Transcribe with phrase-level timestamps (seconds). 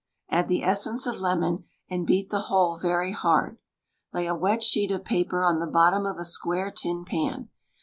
[0.31, 3.59] Add the essence of lemon, and beat the whole very hard.
[4.11, 7.49] Lay a wet sheet of paper on the bottom of a square tin pan.